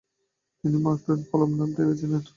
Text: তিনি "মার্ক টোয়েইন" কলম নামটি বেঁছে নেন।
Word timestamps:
তিনি 0.63 0.77
"মার্ক 0.83 0.99
টোয়েইন" 1.05 1.21
কলম 1.29 1.51
নামটি 1.57 1.81
বেঁছে 1.87 2.05
নেন। 2.11 2.23